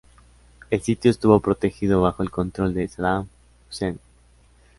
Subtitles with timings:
[0.71, 3.27] El sitio estuvo protegido bajo el control de Saddam
[3.69, 3.99] Hussein.